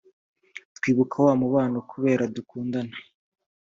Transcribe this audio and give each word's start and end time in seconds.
twibuka 0.77 1.15
wa 1.25 1.33
mubabano 1.39 1.77
kubera 1.91 2.23
dukundana 2.35 2.95